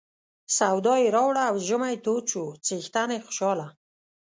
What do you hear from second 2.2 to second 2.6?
شو